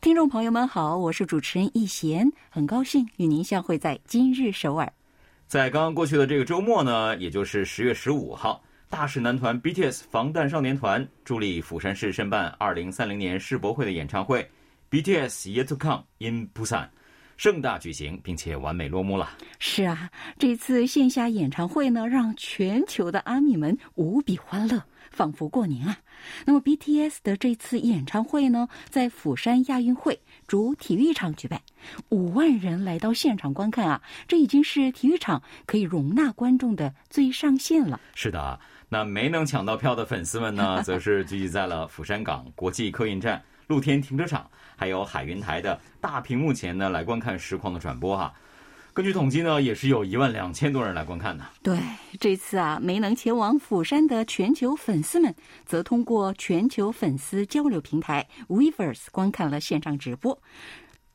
[0.00, 4.90] 听众朋友们好，我是主持人易贤，很高兴与您相会在今日首尔。
[5.46, 14.50] 在刚刚过去的这个周末呢，也就是十月十五号，大势男团 BTS 防弹少年团助力釜山市申办二零三零年世博会的演唱会
[14.90, 16.88] BTS Yet to Come in Busan。
[17.36, 19.30] 盛大举行，并且完美落幕了。
[19.58, 25.98] 是啊，这次线下演唱会呢，让全球的阿米们无比欢乐，仿佛过年啊。
[26.44, 31.60] 那么 BTS 的这次演唱会呢，在釜山亚运会主体育场举办，
[32.08, 38.00] 五万人来到现场观看啊，这已经是体育场可以容纳观众的最上限了。
[38.14, 43.42] 是的，那没能抢到票的粉丝们呢， 则是聚集在了釜山港国际客运站。
[43.66, 48.34] 露天停车场，还有海云台的大屏幕前呢，来观看实况的转播哈。
[49.00, 51.42] 根据统计呢，也是有一万两千多人来观看的。
[51.62, 51.80] 对，
[52.20, 55.34] 这次啊，没能前往釜山的全球粉丝们，
[55.64, 60.38] 则通过全球粉丝交流平台 Weverse 观看了线上直播。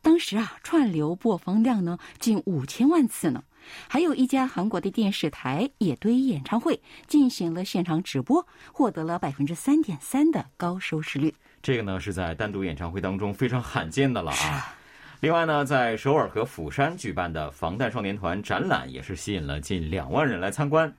[0.02, 3.44] 当时啊，串流播放量呢近五千万次呢。
[3.88, 11.32] 还有一家韩国的电视台也对演唱会进行了现场直播，获得了百分之三点三的高收视率。
[11.62, 14.76] 这个呢是在单独演唱会当中非常罕见的了啊！
[15.20, 20.94] 另外呢，在首尔和釜山举办的防弹少年团展览也是吸引了近两万人来参观。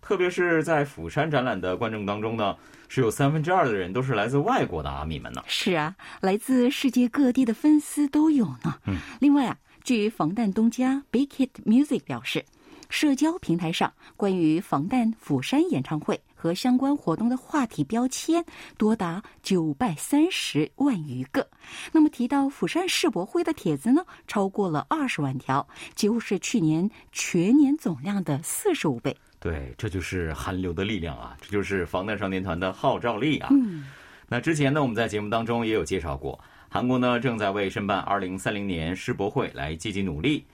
[0.00, 2.56] 特别是在釜山展览的观众当中呢，
[2.88, 5.42] 是有三分之二的人都是来自外国的阿米们呢。
[5.46, 8.74] 是啊，来自世界各地的粉丝都有呢。
[8.86, 12.44] 嗯，另外啊，据防弹东家 Big Hit Music 表示。
[12.90, 18.44] 社交平台上关于防弹釜山演唱会和相关活动的话题标签
[18.76, 21.44] 多达九百三十万余个。
[21.90, 25.66] 那么提到釜山世博会的帖子呢，超过了二十万条，
[25.96, 29.16] 几乎是去年全年总量的四十五倍。
[29.40, 31.36] 对，这就是韩流的力量啊！
[31.40, 33.48] 这就是防弹少年团的号召力啊！
[33.50, 33.86] 嗯，
[34.28, 36.38] 那之前呢，我们在节目当中也有介绍过，
[36.68, 40.44] 韩国呢正在为申办二零三零年世博会来积极努力。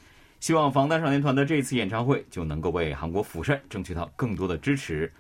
[0.41, 5.11] 希望防弹少年团的这次演唱会就能够为韩国釜山争取到更多的支持。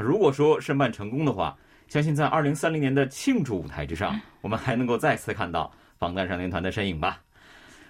[0.00, 1.54] 那如果说申办成功的话，
[1.86, 7.20] 相信在二零三零年的庆祝舞台之上，我们还能够再次看到防弹少年团的身影吧。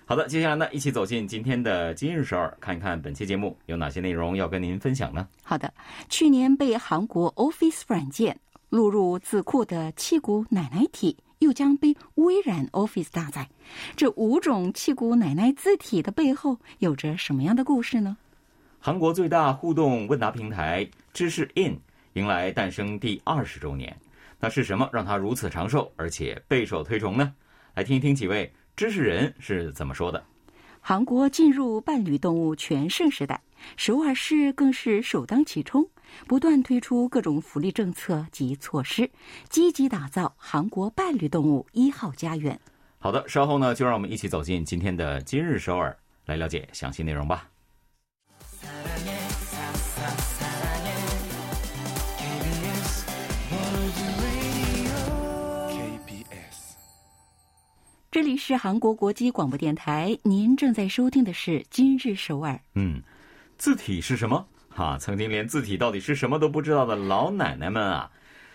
[0.04, 5.28] 好的，接下来呢，一起走进今天的今日首尔，看一看本期节目有哪些内容要跟您分享呢？
[5.44, 5.72] 好的，
[6.08, 8.36] 去年被韩国 Office 软件
[8.70, 11.16] 录入字库的七股奶奶体。
[11.38, 13.48] 又将被微软 Office 搭载，
[13.96, 18.16] 这五种气骨奶奶字体的背后有着什么样的故事呢？
[18.78, 21.78] 韩国最大互动问答平台知识 In
[22.14, 23.96] 迎来诞生第二十周年，
[24.38, 27.32] 那是什么让它如此长寿而且备受推崇呢？
[27.74, 30.22] 来听一听几位知识人是怎么说的。
[30.80, 33.40] 韩国进入伴侣动物全盛时代，
[33.76, 35.88] 首尔市更是首当其冲。
[36.26, 39.08] 不断推出各种福利政策及措施，
[39.48, 42.58] 积极打造韩国伴侣动物一号家园。
[42.98, 45.96] 好的，稍后呢，就让我们一起走进今天的今日首尔，
[46.26, 47.48] 来了解详细内容吧。
[58.20, 62.60] 这里是韩国国际广播电台，您正在收听的是今日首尔。
[62.74, 63.00] 嗯，
[63.56, 64.46] 字体是什么？
[64.68, 68.10] 哈，曾经连字体到底是什么都不知道的老奶奶们啊，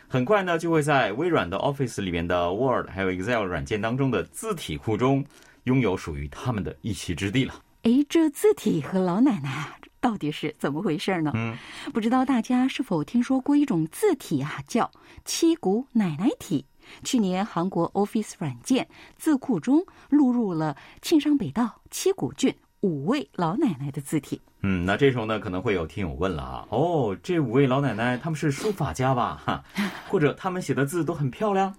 [0.07, 5.25] 很快呢就会在微软的 Office 里面的 Word 还有 Excel 软件当中的字体库中
[5.63, 7.55] 拥有属于他们的一席之地了。
[7.81, 9.67] 哎，这字体和老奶奶
[9.99, 11.31] 到底是怎么回事呢？
[11.33, 11.57] 嗯，
[11.91, 14.91] 不知道大家是否听说过一种字体啊，叫
[15.25, 16.63] 七股奶奶体。
[17.03, 18.87] 去年韩国 Office 软件
[19.17, 22.55] 字库中录入了庆尚北道七股郡。
[22.81, 29.41] 五位老奶奶的字体，嗯，那这时候呢，可能会有听友问了啊，哦，这五位老奶奶他们是书法家吧？
[29.43, 29.63] 哈，
[30.07, 31.73] 或者他们写的字都很漂亮？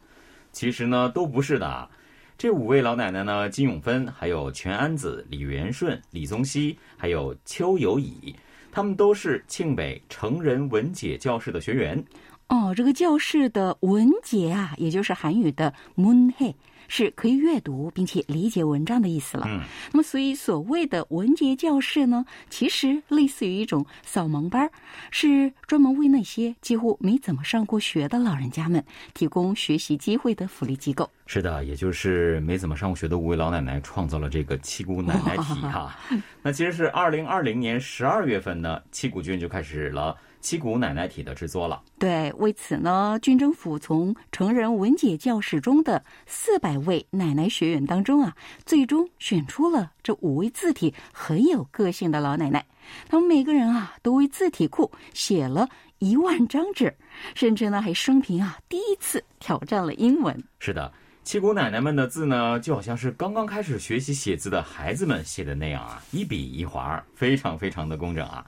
[0.50, 1.88] 其实呢，都不是的。
[2.36, 8.34] 这五位老奶奶呢，金永芬、还有全安子、李元顺、李宗熙，还有邱有乙，
[8.72, 12.04] 他们都是庆北成人文解教室的学员。
[12.48, 16.54] 哦，这个教室的文解啊，也就是韩语的 moon he。
[16.88, 19.44] 是可以阅读并且理解文章的意思了。
[19.48, 19.60] 嗯，
[19.92, 24.70] 那么所以所谓的文杰教室呢，其实类似于一种扫盲班，
[25.10, 28.80] 是专门为那些几乎没怎么上过学的老人家们
[29.14, 31.10] 提供学习机会的福利机构。
[31.26, 35.98] 是的，也就是没怎么上过学的五位老奶奶创造了这个七姑奶奶体哈。
[36.40, 40.16] 那其实是二零二零年十二月份呢，七股郡就开始了
[40.46, 41.82] 七股奶奶体的制作了。
[41.98, 48.32] 对，为此呢，军政府从成人文解教室中的四百位奶奶学员当中啊，
[48.64, 52.64] 最终选出了这五位字体很有个性的老奶奶。
[53.08, 56.94] 他们每个人啊，都为字体库写了一万张纸，
[57.34, 60.40] 甚至呢，还生平啊第一次挑战了英文。
[60.60, 60.92] 是的。
[61.24, 68.46] 七姑奶奶们的字呢，就好像是刚刚开始学习写字的孩子们写的那样啊，一笔一划，非常非常的工整啊。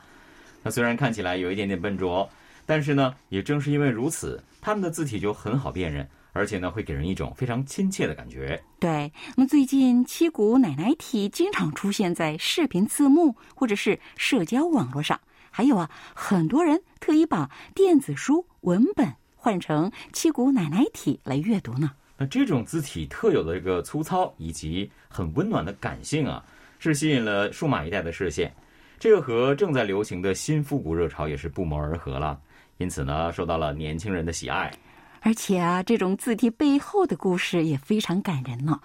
[0.62, 2.28] 那虽然看起来有一点点笨拙，
[2.66, 8.60] 但是呢，也正是因为如此，他们的字体就很好辨认，而且呢，会给人一种非常亲切的感觉。
[8.78, 15.18] 对，那么最近七股奶奶体经常出现在视频字幕或者是社交网络上，
[15.50, 21.92] 还有啊，很多人特意把电子书文本换成七股奶奶体来阅读呢。
[22.16, 26.44] 那这种字体特有的这个粗糙以及很温暖的感性啊，
[26.80, 28.52] 是吸引了数码一代的视线。
[28.98, 32.40] 这个和正在流行的新复古热潮也是不谋而合了，
[32.78, 34.72] 因此呢，受到了年轻人的喜爱。
[35.20, 38.80] 而且啊，这种字体背后的故事也非常感人呢。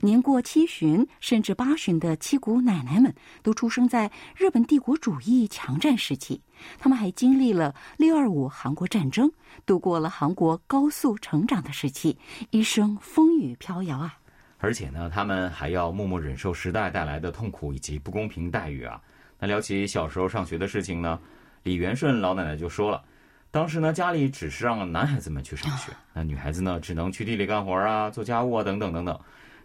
[0.00, 6.40] 年过七旬甚至八旬的七姑奶奶们，都出生在日本帝国主义强占时期。
[6.78, 9.30] 他们还经历了六二五韩国战争，
[9.66, 12.16] 度过了韩国高速成长的时期，
[12.50, 14.14] 一生风雨飘摇啊。
[14.58, 19.00] 而且呢，他们还要默默忍受时代带来的痛苦以及不公平待遇啊。
[19.38, 21.18] 那聊起小时候上学的事情呢，
[21.62, 23.02] 李元顺老奶奶就说了。
[23.50, 29.18] 当时呢，家里只是让男孩子们去上学，那女孩子呢，只能去地里干活啊、做家务啊，等等等等，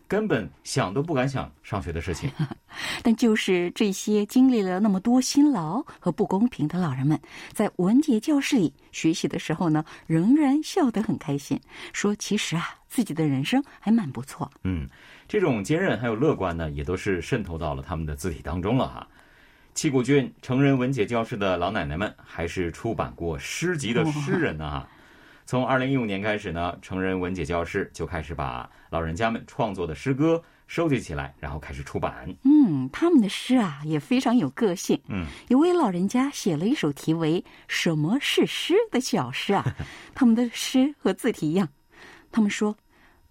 [0.08, 2.32] 根本想都不敢想上学的事情。
[3.04, 7.20] 但就是这些经历了那么多辛劳和不公平的老人们，
[7.52, 11.60] 在文杰教室里学习的时候呢，仍然笑得很开心，
[11.92, 14.88] 说：“其实啊，自己的人生还蛮不错。”嗯，
[15.28, 19.06] 这种坚韧还有乐观呢，也都是渗透到了他们的字体当中了哈。
[19.74, 24.86] 七谷郡成人文解教室的老奶奶们，还是出版过诗集的诗人呢。
[25.46, 32.34] 从二零一五年开始呢，成人文解教室就开始把老人家们创作的诗歌收集起来，然后开始出版。
[32.44, 34.98] 嗯，他们的诗啊也非常有个性。
[35.10, 39.66] 嗯，有位老人家写了一首题为《什么是诗》的小诗啊。
[40.16, 41.68] 他们的诗和字体一样。
[42.32, 42.76] 他们说：“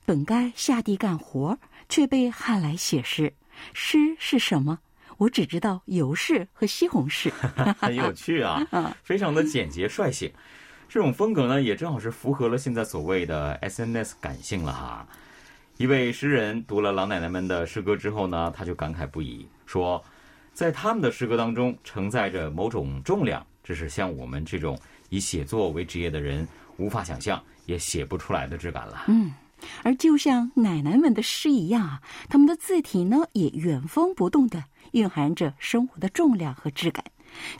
[0.04, 3.32] 本该下地干活，却被喊来写诗。
[3.72, 4.78] 诗是什么？”
[5.22, 7.30] 我只知道油柿和西红柿，
[7.78, 8.60] 很有趣啊，
[9.04, 10.28] 非常的简洁率性。
[10.88, 15.06] 这种风格呢，也正好是符合了现在所谓的 SNS 感性了哈。
[15.76, 20.04] 一位诗人读了老奶奶们的诗歌之后呢，他就感慨不已，说，
[20.52, 24.76] 在他们的诗歌当中承载着某种重量，这是像我们这种
[25.08, 26.44] 以写作为职业的人
[26.78, 29.04] 无法想象也写不出来的质感了。
[29.06, 29.32] 嗯。
[29.82, 37.04] 而就像奶奶们的诗一样啊，他们的字体呢也原封不动的蕴含着生活的重量和质感。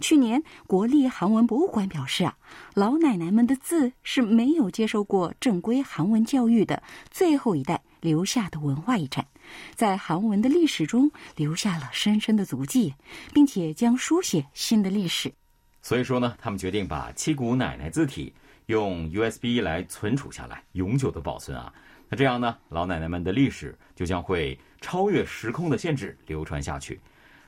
[0.01, 2.37] 去年国立韩文博物馆表示啊，
[2.75, 9.27] 老奶奶们的字是没有接受过正规韩文教育的最后一代留下的文化遗产，
[9.75, 12.95] 在韩文的历史中留下了深深的足迹，
[13.33, 15.33] 并且将书写新的历史。
[15.81, 18.35] 所以说呢，他们决定把七股奶奶字体
[18.67, 21.73] 用 USB 来存储下来，永久的保存啊。
[22.13, 27.01] 那这样呢，老奶奶们的历史就将会超越时空的限制，流传下去。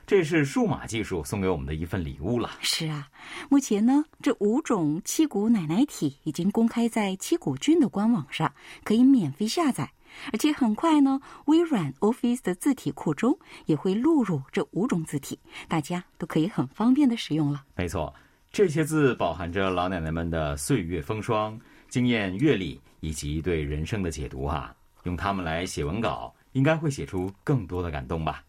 [0.07, 2.49] 这是数码技术送给我们的一份礼物了。
[2.61, 3.07] 是啊，
[3.47, 8.51] 目前呢，这五种七股奶奶体已经公开在七股郡的官网上，
[8.83, 9.91] 可以免费下载。
[10.33, 17.63] 而且很快呢，微软 Office 的字体库中也会录入这五种字体，大家都可以很方便的使用了。
[17.75, 18.11] 没错，
[18.51, 21.55] 这些字饱含着老奶奶们的岁月风霜。
[21.87, 28.43] 经验、阅历以及对人生的解读，哈，用它们来写文稿，应该会写出更多的感动吧。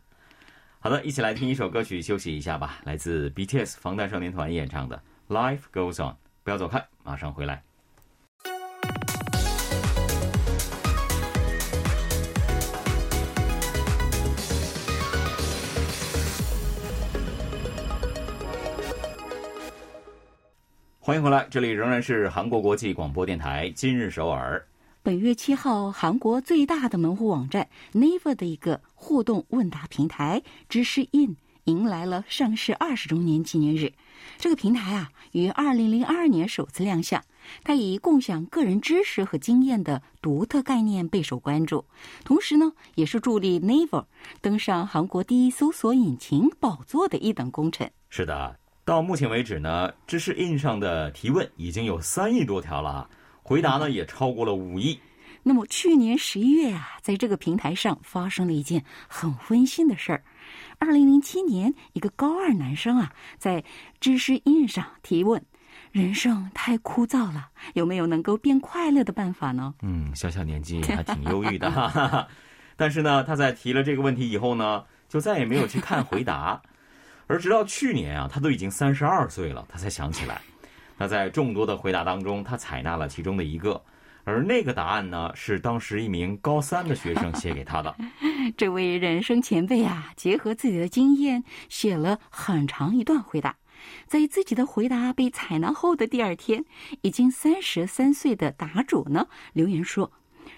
[0.78, 2.80] 好的，一起来听一首歌曲，休息一下吧。
[2.84, 5.02] 来自 BTS 防弹少年团演唱的
[5.34, 7.62] 《Life Goes On》，不要走开，马上回来。
[21.06, 24.66] 欢迎回来，这里仍然是韩国国际广播电台今日首尔。
[25.04, 33.92] 本月七号，韩国最大的门户网站 Naver 的一个互动问答平台知识 In 迎来了上市二十周年纪念日。
[34.36, 37.22] 这个平台啊，于二零零二年首次亮相，
[37.62, 41.84] 它以共享个人知识和经验的独特概念备受关注，
[42.24, 44.06] 同时呢，也是助力 Naver
[44.40, 47.88] 登上韩国第一搜索引擎宝座的一等功臣。
[48.10, 48.58] 是的。
[48.86, 53.10] 到目前为止呢，知识印上的提问已经有三亿多条了，
[53.42, 54.96] 回答呢也超过了五亿。
[55.42, 60.22] 那么去年十一月啊，在这个平台上发生了一件很温馨的事儿。
[60.78, 63.64] 二零零七年，一个高二男生啊，在
[63.98, 65.44] 知识印上提问
[65.90, 72.28] ：“人生太枯燥了，有没有能够变快乐的办法呢？”嗯，小小年纪还挺忧郁的哈。
[72.78, 76.62] 但是呢，他在提了这个问题以后呢，就再也没有去看回答。
[77.26, 80.40] 而直到去年啊，他都已经三十二岁了，他才想起来。
[80.96, 83.82] 那在众多的回答当中，他采纳了其中的一个，
[84.24, 87.94] 而那个答案呢，是当时一名高三的学生写给他的。
[88.56, 93.56] 这位人生前辈啊，结合自己的经验，写了很长一段回答。
[94.06, 96.64] 在自己的回答被采纳后的第二天，
[97.02, 100.10] 已经三十三岁的答主呢留言说：“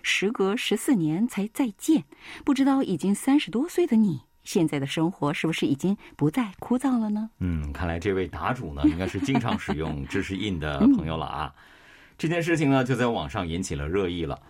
[0.03, 2.05] 时隔十四年才再见，
[2.45, 7.29] 不知道已经三十多岁的你。”现在的生活是不是已经不再枯燥了呢？
[7.41, 11.55] 嗯，看来这位答主呢， 应该是经常使用知识印的朋友了啊。
[12.17, 14.41] 这件事情呢，就在网上引起了热议了，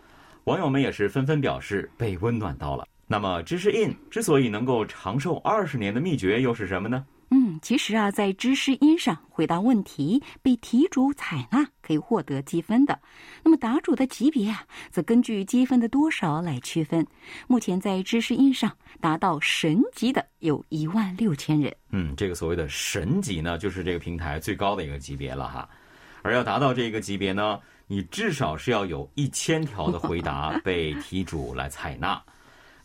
[0.45, 2.87] 网友们也是纷纷表示被温暖到了。
[3.09, 7.05] 那么，知识印之所以能够长寿二十年的秘诀又是什么呢？
[7.63, 12.99] 其实啊，在知识音上回答问题被题主采纳，可以获得积分的。
[13.43, 17.07] 那么答主的级别啊，则根据积分的多少来区分。
[17.47, 21.75] 目前在知识音上达到神级的有一万六千人。
[21.91, 25.69] 嗯，这个所谓的神级呢，就是这个平台最高的一个级别了哈。
[26.23, 32.21] 而要达到这个级别呢，你至少是要有一千条的回答被题主来采纳。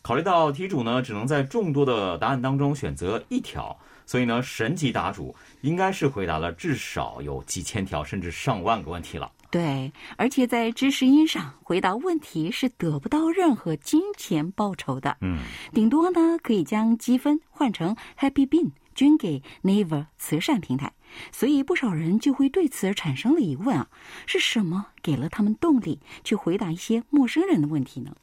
[0.02, 3.76] 考虑到题主呢，只能在众多的答案当中选择一条。
[4.06, 9.30] 所以呢，神级答主应该是回答了至少有几千条甚至上万个问题了。
[9.50, 15.16] 对，而且在知识音上回答问题是得不到任何金钱报酬的。
[15.20, 15.38] 嗯，
[15.72, 20.92] 顶多呢可以将积分换成 Happy Bean 捐给 Never 慈善平台。
[21.30, 23.88] 所以不少人就会对此产生了疑问啊：
[24.26, 28.16] 是什么给了他们动力去回答一些陌生人的问题呢？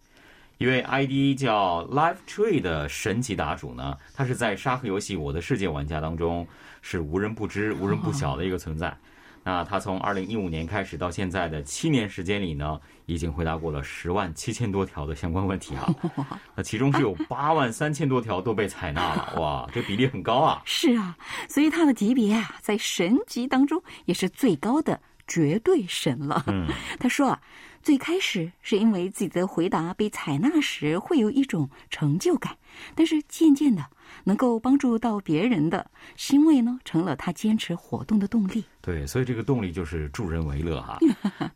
[0.62, 6.48] 一位 ID 叫 Live Tree 的神级答主呢，他是在沙盒游戏《我的世界》玩家当中
[6.84, 8.96] 是无人不知、无人不晓的一个存在。
[9.44, 15.90] 那他从二零一五年开始到现在的七年时间里呢，已经回答过了十万七千多条的相关问题啊。
[16.54, 20.62] 那其中是有八万三千多条都被采纳了，哇，这比例很高啊。
[20.64, 21.18] 是啊，
[21.50, 26.44] 所以他的级别啊，在神级当中也是最高的绝对神了。
[26.46, 26.68] 嗯，
[27.02, 27.42] 他说啊。
[27.84, 32.56] 最开始是因为自己的回答被采纳时会有一种成就感，
[32.96, 33.84] 但是渐渐的
[34.24, 38.64] 能够帮助到别人的欣慰呢，成了他坚持活动的动力。
[38.82, 41.00] 对，所以这个动力就是助人为乐哈。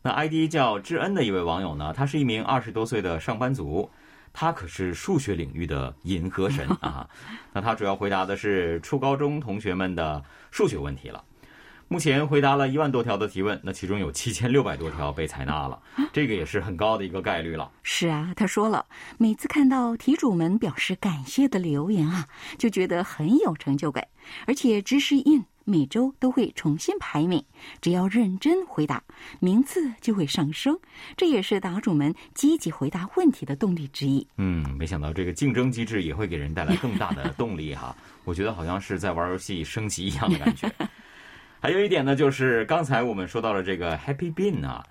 [0.02, 3.88] 那 ID 叫知恩的一位网友呢，他是一名二十多岁的上班族，
[4.32, 7.08] 他可是数学领域的银河神啊。
[7.52, 11.22] 那他主要回答的是初高中同学们的数学问题了。
[11.88, 15.80] 目前回答了一万多条的提问，那其中有七千六百多条被采纳了，
[16.12, 17.70] 这个也是很高的一个概率了。
[17.84, 18.84] 是啊，他说了，
[19.18, 22.26] 每次看到题主们表示感谢的留言啊，
[22.58, 24.04] 就觉得很有成就感。
[24.46, 27.40] 而且知识印每周都会重新排名，
[27.80, 29.00] 只要认真回答，
[29.38, 30.76] 名次就会上升。
[31.16, 34.26] 这也是答主们积极回答问题的动力之一。
[34.38, 37.94] 嗯，没想到这个竞争机制也会给人带来更大的动力哈。
[38.24, 40.68] 我觉得好像是在玩游戏升级一样的感觉。
[41.60, 44.84] 还有一点呢，就是刚才我们说到了这个 Happy Bean 啊，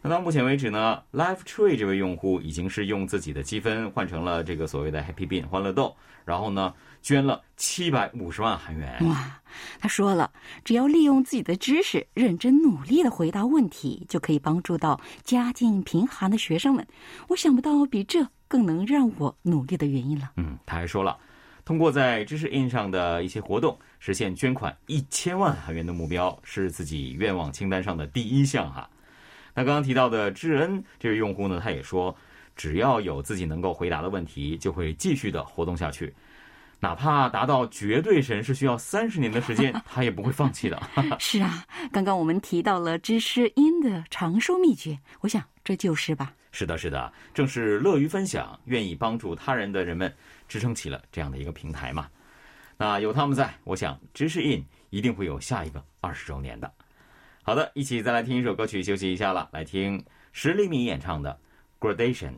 [0.00, 8.98] 那到目前为止呢，Life Tree 这位用户已经是用自己的积分换成了这个所谓的 Happy Bean 欢乐豆，然后呢捐了七百五十万韩元。
[9.08, 9.40] 哇，
[9.78, 10.30] 他说了，
[10.64, 16.86] 只要利用自己的知识，认真努力的回答问题，就可以帮助到家境贫寒的学生们。
[17.28, 20.30] 我想不到比这更能让我努力的原因了。
[20.36, 21.18] 嗯，他还说了。
[21.64, 28.88] 通过在知识印上的一些活动，实现捐款一千万韩元的目标，是自己愿望清单上的第一项哈。
[29.54, 32.16] 那刚刚提到的智恩这位用户呢，他也说，
[32.56, 36.12] 只要有自己能够回答的问题，就会继续的活动下去，
[36.80, 40.82] 哪怕达到绝对神是需要三十年的时间，他也不会放弃的。
[41.20, 46.34] 是啊，刚刚我们提到了知识 in 的长寿秘诀，我想这就是吧。
[46.52, 50.14] 是的，是的，正是乐于分享、愿意帮助他人的人们。
[50.48, 52.10] 支撑起了这样的一个平台嘛？
[52.76, 56.70] 那有他们在，我想知识 in 一定会有下一个二十周年的。
[57.42, 59.48] 好的，一起再来听一首歌曲，休息一下了。
[59.50, 61.40] 来听石黎明演唱的
[61.84, 62.32] 《Gradation》。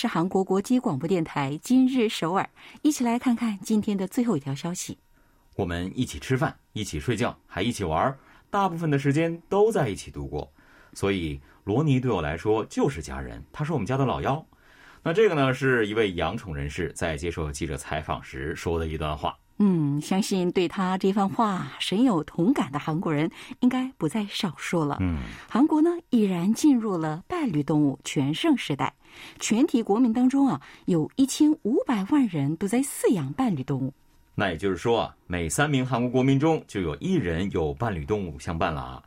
[0.00, 2.48] 是韩国国际广播电台今日首尔，
[2.82, 4.96] 一起来看看今天的最后一条消息。
[5.56, 8.16] 我们一起吃饭，一起睡觉，还一起玩，
[8.48, 10.48] 大部分的时间都在一起度过。
[10.92, 14.46] 所以罗尼对我来说就是家人，他是我们家的老幺。
[15.02, 19.36] 那这个呢，是一位养宠人士在接受记者采访时说的一段话。
[19.60, 24.98] 嗯，相信对他这番话深有同感的韩国人应该不在少数了。
[25.00, 28.94] 嗯，韩国呢已然进入了伴侣动物全盛时代，
[29.40, 33.92] 全体国民当中啊，有一千五百万人都在饲养伴侣动物。
[34.36, 39.02] 那也就是说啊，每三名韩国国民中就有一人有伴侣动物相伴了啊。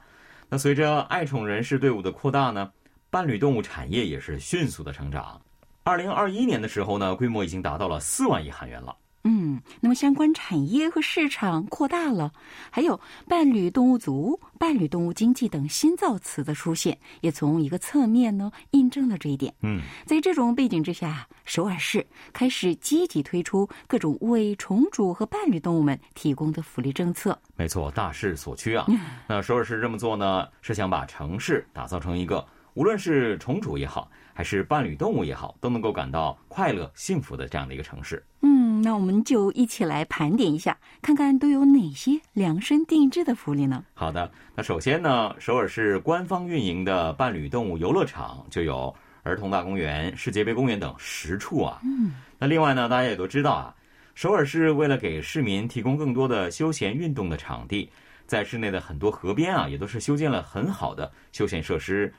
[0.49, 2.69] 那随着爱宠人士队伍的扩大呢，
[3.09, 5.39] 伴侣动物产业也是迅速的成长。
[5.83, 8.93] 二零二一年的时候呢，规模已经达到了四万亿韩元了。
[9.23, 12.31] 嗯，那么相关产业和市场扩大了，
[12.69, 19.53] 还有伴侣动物族、伴侣动物经济等新造词的出现，也从一个侧面呢印证了这一点。
[19.61, 27.37] 嗯，在这种背景之下，首尔市开始积极推出各种为宠主和伴侣动物们提供的福利政策。
[27.55, 28.85] 没错，大势所趋啊。
[29.27, 38.23] 那首尔市这么做呢，是想把城市打造成一个无论是宠主也好，还是伴侣动物也好，都能够感到快乐、幸福的这样的一个城市。
[38.41, 43.83] 嗯，那我们就一起来盘点一下，看看都有哪些量身定制的福利呢？
[43.93, 51.79] 好的，那首先呢，首尔市官方运营的伴侣动物游乐场就有儿童大公园、世界杯公园等十处啊。
[51.83, 53.75] 嗯，那另外呢，大家也都知道啊，
[54.15, 57.87] 首尔市为了给市民提供更多的休闲运动的场地，
[58.25, 62.11] 在市内的很多河边啊，也都是修建了很好的休闲设施。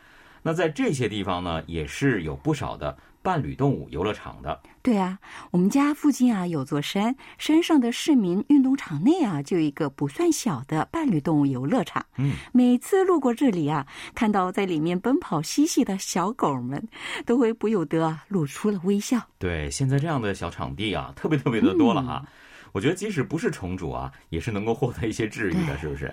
[0.42, 2.96] 那在这些地方呢，也是有不少的。
[3.24, 5.16] 伴侣动物游乐场的，对啊，
[5.52, 12.04] 我们家附近啊有座山，山上的市民运动场内啊就有一个不算小的伴侣动物游乐场。
[12.16, 16.84] 嗯，每次路过这里啊，看到在里面奔跑嬉戏的小狗们，
[17.24, 19.20] 都会不由得露出了微笑。
[19.38, 22.26] 对，现在这样的小场地啊，特别特别的多了哈。
[22.72, 26.12] 我觉得即使不是宠主啊，也是能够获得一些治愈的，是不是？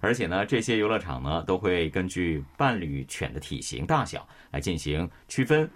[0.00, 5.70] 而且呢，这些游乐场呢，都会根据伴侣犬的体型大小来进行区分。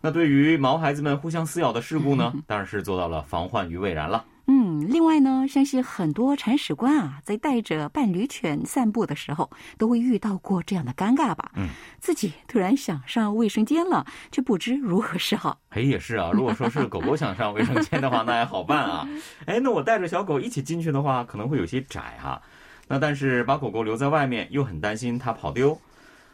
[0.00, 4.24] 那对于毛孩子们互相撕咬的事故呢， 当然是做到了防患于未然了。
[4.48, 11.52] 嗯，另外呢，相信很多铲屎官啊，在带着伴侣犬散步的时候，都会遇到过这样的尴尬吧？
[11.54, 11.68] 嗯，
[12.00, 15.60] 自己突然想上卫生间了，却不知如何是好。
[15.68, 16.32] 哎，也是啊。
[16.32, 19.08] 如果说是狗狗想上卫生间的话， 那还好办啊。
[19.46, 22.42] 哎，那我带着小狗一起进去的话，可能会有些窄哈。
[22.92, 25.80] 那但是把狗狗留在外面，又很担心它跑丢。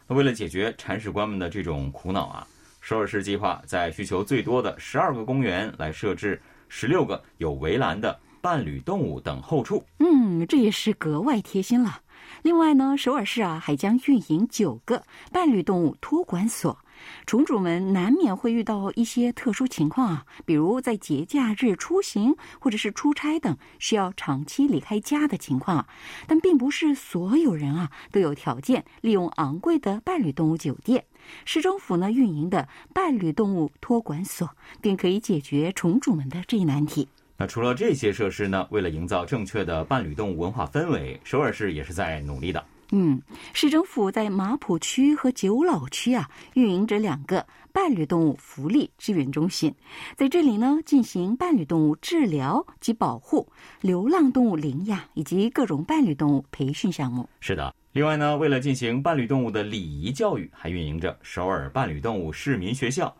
[0.05, 2.45] 那为了解决铲屎官们的这种苦恼啊。
[2.81, 9.81] 首尔市计划在需求最多的十二个公园来设置十六个有围栏的伴侣动物等候处。
[9.99, 12.01] 嗯，这也是格外贴心了。
[12.41, 16.77] 另外呢，首尔市啊还将运营九个伴侣动物托管所。
[17.25, 25.87] 宠主们难免会遇到一些特殊情况啊，比如在节假日出行或者是出差等需要长期离开家的情况啊。
[26.27, 31.05] 但并不是所有人啊都有条件利用昂贵的伴侣动物酒店。
[31.45, 34.49] 市政府呢运营的伴侣动物托管所，
[34.81, 37.07] 便可以解决宠主们的这一难题。
[37.37, 42.61] 那除了这些设施呢，为了营造正确的伴侣动物文化氛围，首尔市也是在努力的。
[42.91, 43.21] 嗯，
[43.53, 49.73] 市政府在马浦区和九老区啊，运营着两个伴侣动物福利支援中心，
[50.15, 53.47] 在这里呢，进行伴侣动物治疗及保护、
[53.81, 57.29] 流浪动物领养以及各种伴侣动物培训项目。
[57.39, 63.15] 是的，另外呢，为了进行伴侣动物的礼仪教育，还运营着首尔伴侣动物市民学校。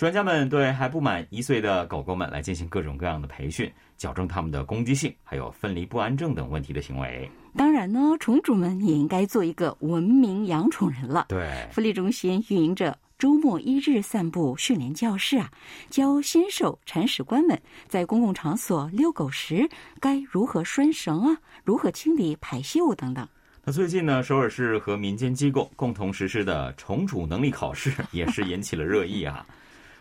[0.00, 7.30] 专家们对还不满一岁的狗狗们来进行各种各样的培训，矫正它们的攻击性，还有分离不安症等问题的行为。
[7.54, 11.26] 当然呢，宠主们也应该做一个文明养宠人了。
[11.28, 15.50] 对，福利中心运营着周末一日散步训练教室啊，
[15.90, 19.68] 教新手铲屎官们在公共场所遛狗时
[20.00, 23.28] 该如何拴绳啊，如何清理排泄物等等。
[23.62, 29.44] 那最近呢，首尔市和民间机构共同实施的宠主能力考试也是引起了热议啊。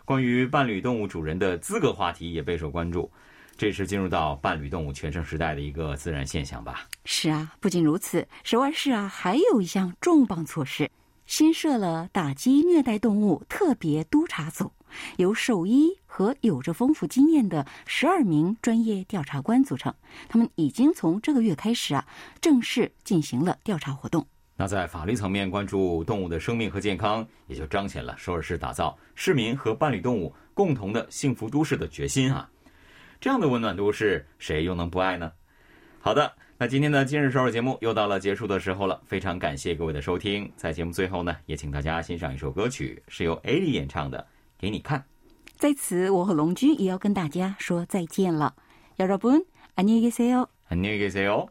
[0.09, 3.11] 关于伴侣动物主人的资格话题也备受关注，
[3.55, 6.87] 这是进入到伴侣动物全盛时代的一个自然现象吧？
[7.05, 10.89] 是啊，不仅如此，首尔市啊还有一项重磅措施，
[11.27, 14.71] 新设了打击虐待动物特别督查组，
[15.17, 19.93] 由兽医和有着丰富经验的十二名专业调查官组成，
[20.27, 22.07] 他们已经从这个月开始啊
[22.41, 24.25] 正式进行了调查活动。
[24.58, 32.48] 那在法律层面关注动物的生命和健康，也就彰显了首尔市打造市民和伴侣动物共同的幸福都市的决心啊！
[33.20, 35.32] 这样的温暖都市，谁又能不爱呢？
[36.00, 40.48] 好的，那今天的今日首尔节目又到了结束的时候了，非常感谢各位的收听。
[40.56, 44.18] 在节目最后呢，也请大家欣赏一首歌曲，是由 A 丽演唱的《
[44.56, 45.00] 给你看》。
[45.56, 48.54] 在此，我和龙君也要跟大家说再见了。
[48.98, 50.46] 여러분안녕히계세 요。
[50.68, 51.48] 안녕히계세 요。